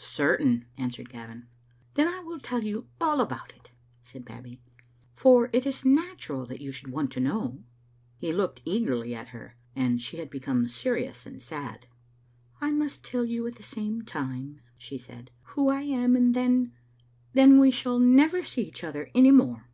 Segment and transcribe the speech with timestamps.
[0.00, 1.48] "Certain," answered Gavin.
[1.94, 3.72] "Then I will tell you all about it,"
[4.04, 4.62] said Babbie,
[5.12, 7.64] "for it is natural that you should want to know."
[8.16, 11.88] He looked eagerly at her, and she had become serious and sad."
[12.60, 16.74] I must tell you at the same time," she said, "who I am, and then—
[17.34, 19.68] then we shall never see each other any more."